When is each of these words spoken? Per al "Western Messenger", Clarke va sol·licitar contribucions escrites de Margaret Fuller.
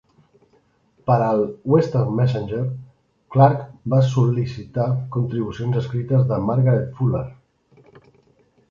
Per 1.09 1.17
al 1.25 1.43
"Western 1.73 2.15
Messenger", 2.21 2.61
Clarke 3.35 3.93
va 3.95 4.01
sol·licitar 4.09 4.87
contribucions 5.19 5.79
escrites 5.85 6.29
de 6.35 6.43
Margaret 6.51 6.91
Fuller. 6.99 7.25